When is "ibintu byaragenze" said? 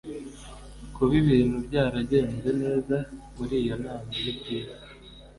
1.21-2.49